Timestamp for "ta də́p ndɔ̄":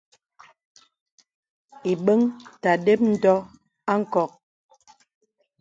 2.61-3.37